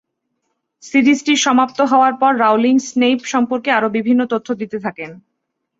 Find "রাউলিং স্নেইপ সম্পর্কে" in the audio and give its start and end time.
2.37-3.69